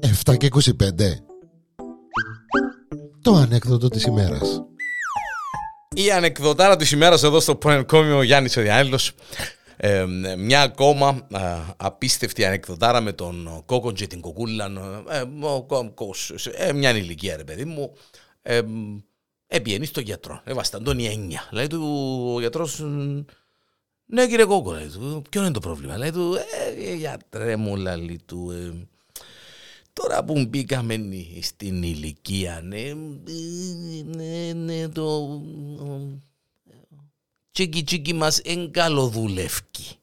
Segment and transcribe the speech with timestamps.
[0.00, 0.62] Εφτά και 25
[3.22, 4.62] Το ανέκδοτο της ημέρας
[5.94, 9.12] Η ανεκδοτάρα της ημέρας εδώ στο Πονενκόμιο ο Γιάννης ο Διάννηλος
[9.76, 10.04] ε,
[10.38, 14.70] μια ακόμα α, απίστευτη ανεκδοτάρα με τον Κόκο και την Κοκούλα
[15.10, 17.92] ε, ο Κόκος, ε, μια ηλικία ρε παιδί μου
[18.42, 18.60] ε,
[19.54, 20.40] Επιένει στον γιατρό.
[20.44, 21.48] Έβασταν τον εννιά.
[21.50, 21.82] Λέει του
[22.34, 22.84] ο γιατρός,
[24.12, 26.36] ναι κύριε Κόκο, λέει του, ποιο είναι το πρόβλημα; Λέει του,
[26.76, 28.86] ε, γιατρέ μου, λέει του, ε,
[29.92, 31.00] τώρα που μπήκαμε
[31.40, 32.92] στην ηλικία, ναι,
[34.04, 35.40] ναι, ναι, το
[37.52, 39.96] τσίκι τσίκι μας εγκαλοδουλεύκει.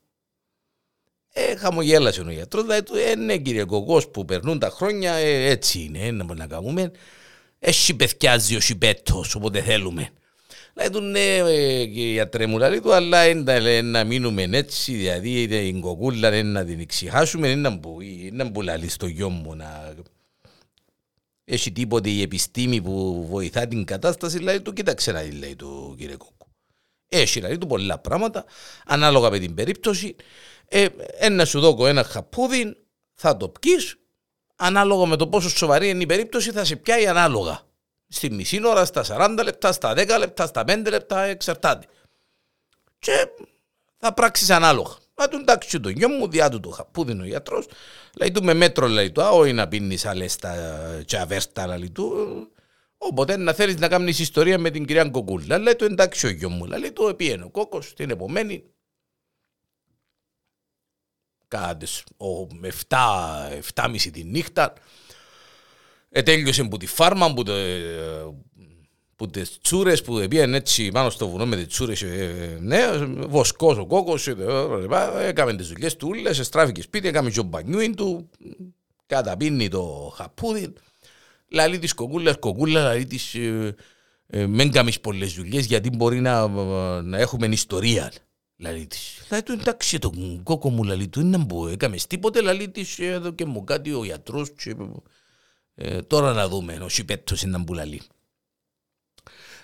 [1.33, 5.49] Ε, χαμογέλασε ο γιατρός, λέει του, ε, ναι κύριε Κόκο, που περνούν τα χρόνια, ε,
[5.49, 6.91] έτσι είναι, ε, να μπορούμε να κάνουμε.
[7.59, 10.09] Έχει παιδιάζει ο σιπέτος, όποτε θέλουμε.
[10.79, 15.81] Λέει του ναι, ε, γιατρέ μου, λέει του, αλλά είναι να μείνουμε έτσι, δηλαδή την
[15.81, 17.79] κοκούλα είναι να την εξηχάσουμε, είναι
[18.31, 19.93] να που λαλείς στο γιο μου να...
[21.45, 26.15] Έχει τίποτε η επιστήμη που βοηθά την κατάσταση, λέει του, κοίταξε να λέει του κύριε
[26.15, 26.47] Κόκκου.
[27.09, 28.45] Έχει λέει του πολλά πράγματα,
[28.85, 30.15] ανάλογα με την περίπτωση.
[30.67, 30.85] Ε,
[31.19, 32.75] ένα σου δώκω ένα χαπούδι,
[33.13, 33.99] θα το πιείς,
[34.55, 37.67] ανάλογα με το πόσο σοβαρή είναι η περίπτωση, θα σε πιάει ανάλογα.
[38.09, 41.87] Στη μισή ώρα, στα 40 λεπτά, στα 10 λεπτά, στα 5 λεπτά, εξαρτάται.
[42.99, 43.27] Και
[43.97, 44.97] θα πράξεις ανάλογα.
[45.15, 47.65] Μα του εντάξει το γιο μου, διά του το χαπούδινο γιατρός,
[48.15, 50.53] λέει του με μέτρο, λέει του, όχι να πίνεις αλέστα
[51.05, 52.13] τσαβέρτα, λέει του.
[52.97, 55.57] Οπότε να θέλεις να κάνεις ιστορία με την κυρία Κοκούλα.
[55.57, 58.63] Λέει του εντάξει ο γιο μου, λέει του επίενο κόκος, την επομένη
[61.47, 61.87] κάτι
[62.87, 64.73] 7-7.30 τη νύχτα.
[66.09, 67.53] Ετέλειωσε που τη φάρμα, που, το,
[69.15, 72.87] που τις τσούρες που πήγαν έτσι πάνω στο βουνό με τις τσούρες, ε, ναι,
[73.27, 74.35] βοσκός ο κόκος, ε,
[75.21, 78.29] έκαμε τις δουλειές του ούλες, στράφηκε σπίτι, έκαμε και ο μπανιούιν του,
[79.05, 80.73] καταπίνει το χαπούδι,
[81.49, 83.75] λαλεί της κοκούλας, κοκούλα, λαλεί της, ε,
[84.27, 86.47] ε, μεν κάνεις πολλές δουλειές γιατί μπορεί να,
[87.01, 88.11] να έχουμε ιστορία.
[88.57, 89.21] Λαλή της.
[89.29, 93.31] Λαλή του εντάξει τον κόκο μου λαλή του είναι που έκαμες τίποτε λαλή της εδώ
[93.31, 94.75] και μου κάτι ο γιατρός και,
[95.81, 98.01] ε, τώρα να δούμε ο σιπέτος είναι που λαλή.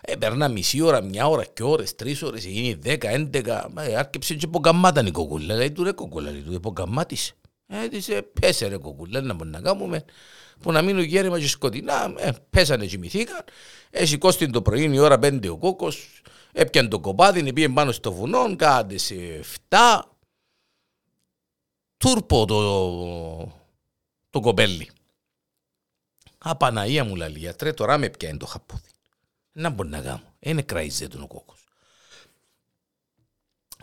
[0.02, 4.34] Ε, περνά μισή ώρα, μια ώρα και ώρες, τρεις ώρες, γίνει δέκα, έντεκα, ε, άρκεψε
[4.36, 5.56] και ποκαμάταν η κοκούλα.
[5.56, 7.34] Λέει του ρε κοκούλα, λέει του, ποκαμάτισε.
[7.68, 10.06] Ε, της, ε, πέσε ρε κοκούλα, να μπορούμε να κάνουμε,
[10.62, 13.44] που να μείνουν γέρημα και σκοτεινά, ε, πέσανε κοιμηθήκαν,
[13.90, 16.22] ε, σηκώστην το πρωί η ώρα πέντε ο κόκος,
[16.58, 19.16] Έπιαν το κοπάδι, πήγε πάνω στο βουνό, κάντε σε
[19.70, 20.02] 7.
[21.98, 22.60] Τούρπο το,
[24.30, 24.90] το κοπέλι.
[26.48, 28.90] Απαναία μου λέει, γιατρέ, τώρα με πιάνει το χαπούδι.
[29.52, 30.34] Να μπορεί να κάνω.
[30.40, 31.68] Είναι κραϊζέ του ο κόκκος.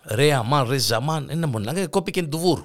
[0.03, 2.65] Ρε αμάν, ρε ζαμάν, ένα μπορεί να κάνει, κόπηκε του βούρου.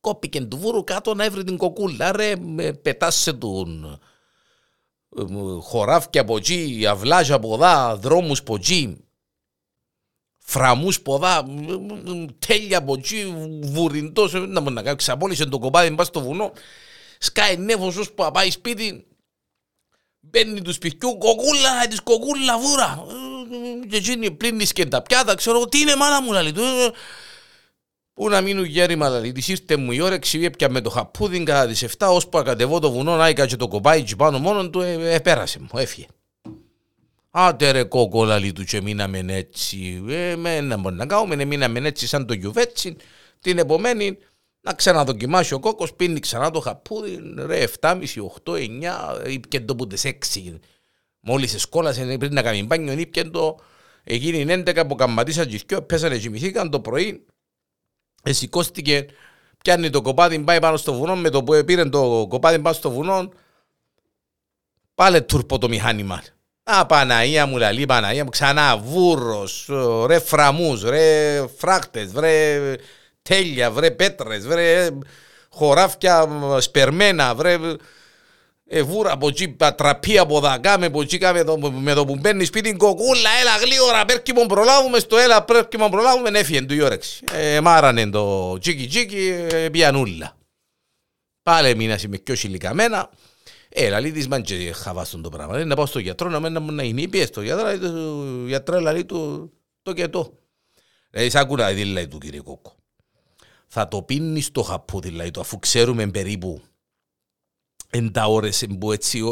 [0.00, 2.12] Κόπηκε του βούρου κάτω να έβρει την κοκούλα.
[2.12, 2.36] Ρε,
[2.72, 4.00] πετάσε τον
[5.60, 9.08] χωράφια από εκεί, αυλάζια από εδώ, δρόμους από εκεί
[10.48, 11.44] φραμούς ποδά,
[12.46, 16.52] τέλεια από εκεί, βουρυντός, να μπορεί να κάνει, ξαπόλυσε το κοπάδι μπας στο βουνό,
[17.18, 19.07] σκάει νεύος ώσπου που πάει σπίτι,
[20.30, 23.04] μπαίνει τους σπιτιού, κοκούλα, της κοκούλα βούρα,
[23.88, 26.62] και εκείνη πλύνει και τα πιάτα, ξέρω, τι είναι μάνα μου, λαλή του,
[28.18, 31.66] Πού να μείνουν γέρημα, δηλαδή, της ήρθε μου η όρεξη, έπια με το χαπούδιν κατά
[31.66, 35.18] τις 7, ώσπου ακατεβώ το βουνό, να και το κοπάι πάνω μόνο του, ε, ε,
[35.18, 36.06] πέρασε μου, έφυγε.
[37.30, 40.04] Άτε ρε κόκολα του και μείναμε έτσι.
[40.08, 42.96] Ε, με, να μπορεί να κάνουμε, μείναμε έτσι σαν το γιουβέτσι.
[43.40, 44.18] Την επομένη
[44.60, 48.04] να ξαναδοκιμάσει ο κόκος, πίνει ξανά το χαπούδι, ρε 7,5,
[48.44, 50.58] 8, 9, ήπιε το που τις 6.
[51.20, 53.58] Μόλις εσκόλασε πριν να κάνει μπάνιο, ήπιε το,
[54.04, 57.24] εκείνη 11 που καμματίσαν και δυο, πέσανε κοιμηθήκαν το πρωί,
[58.22, 59.06] εσηκώστηκε,
[59.58, 62.90] πιάνει το κοπάδι, πάει πάνω στο βουνό, με το που πήρε το κοπάδι πάνω στο
[62.90, 63.28] βουνό,
[64.94, 66.22] πάλι τουρπο το μηχάνημα.
[66.62, 69.70] Α, Παναία μου λαλεί, Παναία μου, ξανά βούρος,
[70.06, 72.58] ρε φραμούς, ρε φράχτες, ρε
[73.28, 74.88] τέλεια, βρε πέτρες, βρε
[75.48, 76.28] χωράφια
[76.58, 77.58] σπερμένα, βρε
[78.70, 82.16] ε, βούρα από εκεί, πατραπή από δακά, με από εκεί, με το, με το που
[82.16, 86.74] μπαίνει σπίτι, κοκούλα, έλα γλύωρα, πέρκι μου προλάβουμε, στο έλα πρέπει μου προλάβουμε, έφυγε του
[86.74, 87.24] η όρεξη.
[87.32, 90.36] Ε, μάρανε το τσίκι τσίκι, ε, πιανούλα.
[91.42, 93.10] Πάλι μείνασε με πιο σιλικαμένα,
[93.68, 95.64] ε, λαλή της μαν και χαβάστον το πράγμα.
[95.64, 99.04] Να πάω στο γιατρό να μένω να είναι ήπιες στο γιατρό, λαλή του γιατρό λαλή
[99.04, 99.52] του
[99.82, 100.38] το και το.
[101.10, 102.77] Ε, σ' άκουνα δηλαδή του κύριε Κόκο.
[103.70, 106.62] Θα το πίνεις το χαπούδι δηλαδή του αφού ξέρουμε περίπου
[107.90, 109.22] εν τα ώρες που έτσι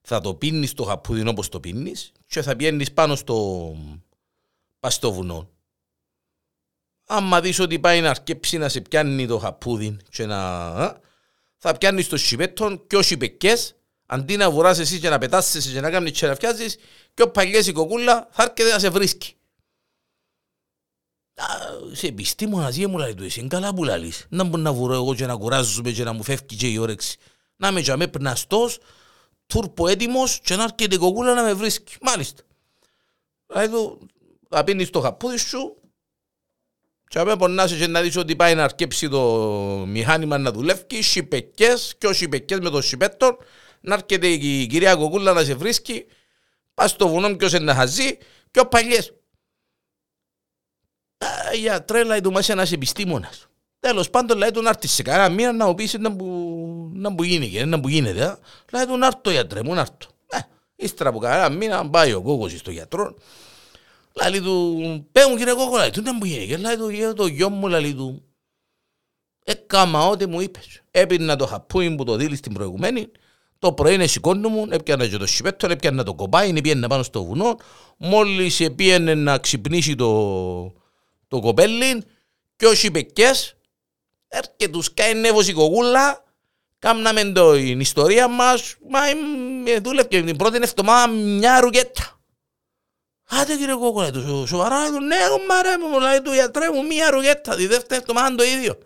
[0.00, 3.76] θα το πίνεις το χαπούδι όπως το πίνεις και θα πιένεις πάνω στο,
[4.80, 5.50] πας στο βουνό.
[7.06, 10.72] άμα δεις ότι πάει να αρκέψει να σε πιάνει το χαπούδι και να...
[11.56, 13.74] θα πιάνεις το σιπέτον και όχι πεκές,
[14.06, 16.76] αντί να βουράς εσύ και να πετάσεις και να κάνεις και να φτιάζεις,
[17.14, 19.37] και ο παλιές η κοκούλα θα έρχεται να σε βρίσκει.
[21.92, 24.26] Σε επιστήμονας γε μου λέει του, εσύ καλά που λαλείς.
[24.28, 27.18] Να μπορεί να βουρώ εγώ και να κουράζουμε και να μου φεύγει και η όρεξη.
[27.56, 28.78] Να είμαι και πναστός,
[29.46, 31.94] τούρπο έτοιμος και να έρχεται η κοκούλα να με βρίσκει.
[32.00, 32.42] Μάλιστα.
[33.46, 34.08] Δηλαδή του,
[34.48, 35.76] θα πίνεις το χαπούδι σου
[37.08, 39.22] και αμέ πονάς και να δεις ότι πάει να αρκέψει το
[39.86, 43.36] μηχάνημα να δουλεύει, σιπεκές και όχι σιπεκές με το σιπέτον,
[43.80, 46.04] να έρχεται η κυρία Κοκούλα να σε βρίσκει,
[46.74, 48.18] πας στο βουνό ποιος είναι να χαζεί
[48.50, 49.12] και ο παλιές.
[51.54, 53.46] Για τρέλα του μέσα ένας επιστήμονας.
[53.80, 56.26] Τέλος πάντων λέει του να έρθεις σε κανένα μήνα να μου πεις να που,
[56.94, 58.38] να που γίνει να που γίνεται.
[58.72, 60.10] Λέει του να έρθω γιατρέ μου να έρθω.
[60.26, 60.38] Ε,
[60.76, 63.14] ύστερα από κανένα μήνα πάει ο κόκκος στο γιατρό
[64.20, 66.56] Λαλή του, πέ μου κύριε Κόκο, λαλή του, δεν μου γίνει.
[66.56, 68.22] Λαλή του, για το γιο μου, λαλή του.
[69.44, 70.82] Έκαμα ό,τι μου είπες.
[70.90, 73.08] Έπαιρνα το χαπούι που το δίλη στην προηγουμένη.
[73.58, 77.24] Το πρωί είναι σηκώνου μου, έπιανα και το σιπέτο, έπιανα το κοπάι, πήγαινε πάνω στο
[77.24, 77.56] βουνό.
[77.96, 80.72] Μόλις πήγαινε να ξυπνήσει το,
[81.28, 82.04] το κοπέλι
[82.56, 83.56] και όσοι πεκές,
[84.28, 86.24] έρχεται τους κάει νεύος η κοκούλα,
[86.78, 89.00] κάμναμε την ιστορία μας, μα
[89.82, 92.20] δούλευε την πρώτη εβδομάδα μια ρουκέτα.
[93.30, 96.86] Άντε κύριε Κόκο, λέει του, σοβαρά, λέει του, ναι, κομμάρε μου, λέει του, γιατρέ μου,
[96.86, 98.78] μία ρουγέτα, τη δεύτερη εβδομάδα το ίδιο.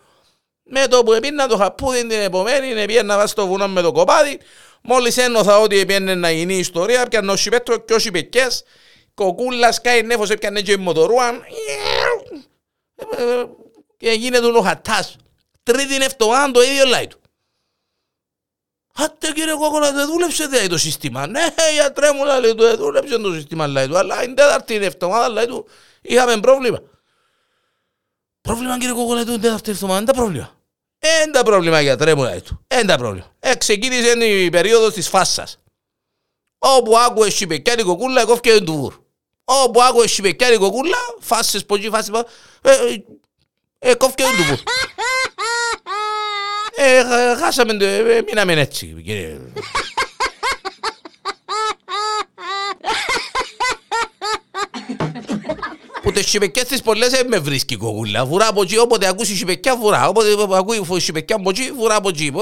[0.62, 4.38] Με το που έπαιρνα το χαπούδι την επομένη, πήγαινα βάσει στο βουνό με το κοπάδι,
[4.82, 8.64] μόλις ένωθα ότι πήγαινε να γίνει η ιστορία, πιάνε ο σιπέτρο και όσοι πεκές,
[9.14, 11.44] κοκούλα, σκάει νέφος, έπιανε και η μοτορούαν,
[13.96, 15.16] και γίνεται ο χατάς.
[15.62, 17.20] Τρίτη εβδομάδα το ίδιο λέει του.
[18.94, 21.26] Άτε κύριε Κόκολα, δεν δούλεψε δε το σύστημα.
[21.26, 21.40] Ναι,
[21.72, 23.98] γιατρέ μου, λέει του, δεν δούλεψε το σύστημα, λέει του.
[23.98, 25.66] Αλλά την τέταρτη εβδομάδα, λέει του,
[26.02, 26.82] είχαμε πρόβλημα.
[28.40, 30.50] Πρόβλημα κύριε Κόκολα, την τέταρτη εβδομάδα, είναι τα πρόβλημα.
[31.00, 32.66] Είναι τα πρόβλημα, γιατρέ μου, λέει του.
[32.74, 33.26] Είναι τα πρόβλημα.
[33.40, 35.58] Ε, ξεκίνησε η περίοδος της φάσας.
[36.58, 38.94] Όπου άκουε σιπεκιάνη κοκούλα, κόφηκε του βούρ.
[39.44, 42.22] Όπου άκουε σιπεκιάνη κοκούλα, φάσες, πογί, φάσες,
[42.62, 43.04] ε, ε,
[43.78, 44.58] ε, κόφηκε του βούρ.
[46.76, 47.04] Ε,
[47.36, 49.38] χάσαμε το, ε, μείναμε έτσι, κύριε.
[56.02, 58.24] Που τις σιπεκιές τις πολλές δεν με βρίσκει κογούλα.
[58.24, 60.08] Βουρά από εκεί, όποτε ακούσει σιπεκιά βουρά.
[60.08, 62.32] Όποτε ακούει σιπεκιά από εκεί, βουρά από εκεί.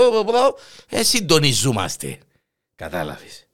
[0.89, 2.19] Ε, συντονιζόμαστε.
[2.77, 3.50] Κατάλαβες.